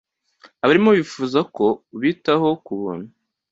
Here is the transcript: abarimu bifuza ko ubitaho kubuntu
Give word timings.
abarimu 0.63 0.91
bifuza 0.99 1.39
ko 1.55 1.65
ubitaho 1.95 2.49
kubuntu 2.65 3.09